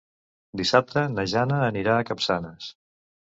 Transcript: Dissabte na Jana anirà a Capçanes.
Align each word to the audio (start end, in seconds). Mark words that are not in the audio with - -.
Dissabte 0.61 1.03
na 1.17 1.25
Jana 1.33 1.59
anirà 1.67 1.99
a 1.99 2.07
Capçanes. 2.09 2.73